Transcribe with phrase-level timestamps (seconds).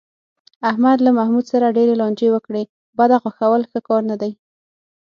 [0.69, 2.63] احمد له محمود سره ډېرې لانجې وکړې،
[2.97, 4.31] بده خوښول ښه کار نه دی.